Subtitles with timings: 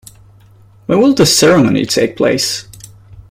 [0.87, 2.65] Where will the ceremony take place?